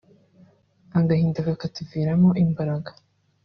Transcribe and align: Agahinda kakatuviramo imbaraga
Agahinda 0.99 1.39
kakatuviramo 1.47 2.29
imbaraga 2.43 2.91